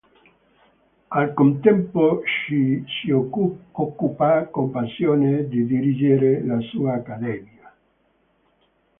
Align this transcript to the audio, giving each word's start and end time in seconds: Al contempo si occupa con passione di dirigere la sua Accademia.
Al 1.17 1.35
contempo 1.35 2.21
si 2.47 3.11
occupa 3.11 4.47
con 4.49 4.71
passione 4.71 5.47
di 5.47 5.63
dirigere 5.67 6.43
la 6.43 6.59
sua 6.61 6.95
Accademia. 6.95 7.71